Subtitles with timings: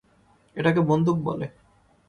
[0.55, 1.45] এটাকে বন্দুক বলে।